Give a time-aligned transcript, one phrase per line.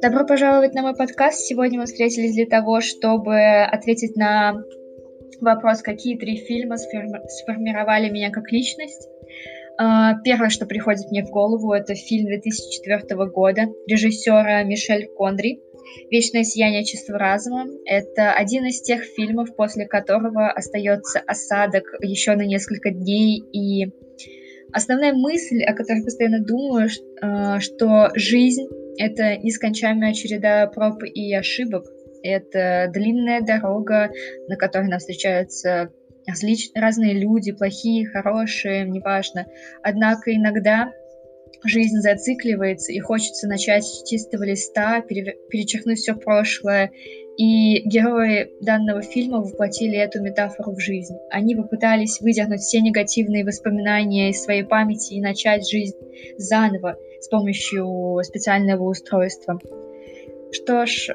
[0.00, 1.40] Добро пожаловать на мой подкаст.
[1.40, 4.62] Сегодня мы встретились для того, чтобы ответить на
[5.40, 9.08] вопрос, какие три фильма сформировали меня как личность.
[9.76, 15.60] А, первое, что приходит мне в голову, это фильм 2004 года режиссера Мишель Кондри
[16.10, 17.66] «Вечное сияние чувства разума».
[17.84, 23.42] Это один из тех фильмов, после которого остается осадок еще на несколько дней.
[23.52, 23.90] И
[24.74, 26.88] основная мысль, о которой постоянно думаю,
[27.20, 28.66] а, что жизнь
[28.98, 31.86] это нескончаемая череда проб и ошибок.
[32.22, 34.10] Это длинная дорога,
[34.48, 35.90] на которой нам встречаются
[36.26, 36.70] различ...
[36.74, 39.46] разные люди, плохие, хорошие, неважно.
[39.82, 40.92] Однако иногда
[41.62, 45.36] жизнь зацикливается, и хочется начать с чистого листа, пере...
[45.48, 46.90] перечеркнуть все прошлое.
[47.36, 51.16] И герои данного фильма воплотили эту метафору в жизнь.
[51.30, 55.96] Они попытались выдернуть все негативные воспоминания из своей памяти и начать жизнь
[56.38, 59.58] заново с помощью специального устройства.
[60.52, 61.08] Что ж,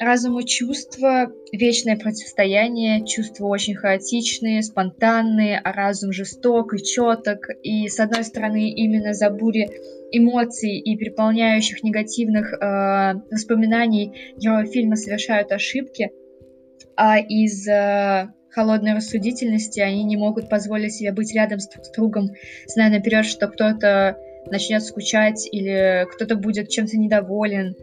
[0.00, 7.46] разум и чувства— вечное противостояние, чувства очень хаотичные, спонтанные, а разум жесток и четок.
[7.62, 9.68] И, с одной стороны, именно за бури
[10.12, 16.10] эмоций и переполняющих негативных э, воспоминаний герои фильма совершают ошибки,
[16.96, 22.30] а из э, холодной рассудительности они не могут позволить себе быть рядом с с другом,
[22.66, 24.18] зная наперед, что кто-то
[24.50, 27.74] начнет скучать или кто-то будет чем-то недоволен.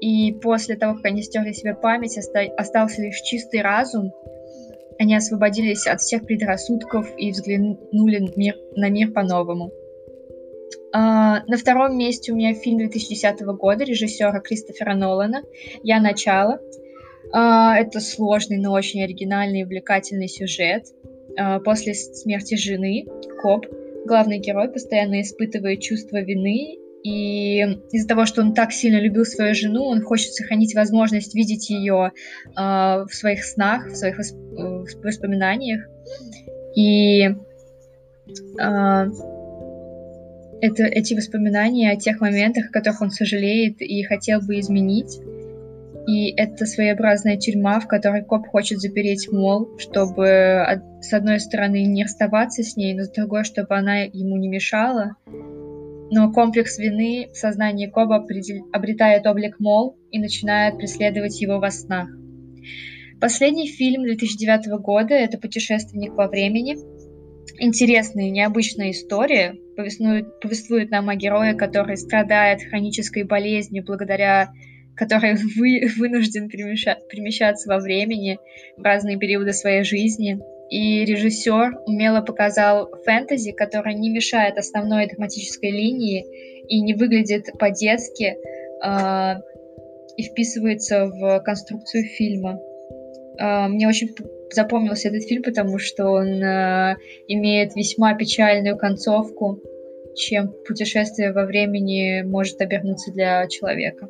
[0.00, 4.12] И после того, как они стерли себе память, оста- остался лишь чистый разум,
[4.98, 9.72] они освободились от всех предрассудков и взглянули мир, на мир по-новому.
[10.94, 15.42] Uh, на втором месте у меня фильм 2010 года режиссера Кристофера Нолана
[15.82, 16.60] «Я начало».
[17.34, 20.84] Uh, это сложный, но очень оригинальный и увлекательный сюжет.
[21.38, 23.04] Uh, после смерти жены
[23.42, 23.66] коп
[24.06, 27.60] главный герой постоянно испытывает чувство вины, и
[27.92, 32.12] из-за того, что он так сильно любил свою жену, он хочет сохранить возможность видеть ее
[32.12, 34.36] э, в своих снах, в своих восп
[35.02, 35.86] воспоминаниях.
[36.74, 37.34] И э,
[40.60, 45.20] это, эти воспоминания о тех моментах, о которых он сожалеет и хотел бы изменить,
[46.06, 52.04] и это своеобразная тюрьма, в которой коп хочет запереть Мол, чтобы с одной стороны не
[52.04, 55.16] расставаться с ней, но с другой, чтобы она ему не мешала.
[56.10, 58.24] Но комплекс вины в сознании Коба
[58.72, 62.08] обретает облик Мол и начинает преследовать его во снах.
[63.20, 66.76] Последний фильм 2009 года— это «Путешественник во времени».
[67.58, 69.54] Интересная, необычная история.
[69.76, 74.52] Повествует, повествует нам о герое, который страдает хронической болезнью благодаря
[74.96, 78.38] который вы, вынужден перемещаться во времени
[78.76, 80.40] в разные периоды своей жизни.
[80.70, 86.26] И режиссер умело показал фэнтези, которое не мешает основной драматической линии
[86.68, 88.36] и не выглядит по-детски
[88.84, 89.34] э,
[90.16, 92.58] и вписывается в конструкцию фильма.
[93.38, 94.14] Э, мне очень
[94.50, 96.96] запомнился этот фильм, потому что он э,
[97.28, 99.60] имеет весьма печальную концовку,
[100.16, 104.08] чем путешествие во времени может обернуться для человека.